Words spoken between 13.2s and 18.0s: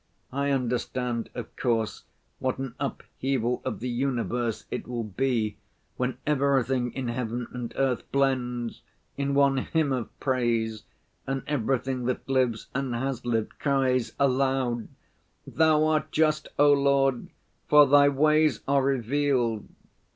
lived cries aloud: 'Thou art just, O Lord, for